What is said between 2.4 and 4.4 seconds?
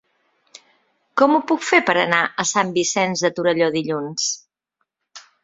a Sant Vicenç de Torelló dilluns?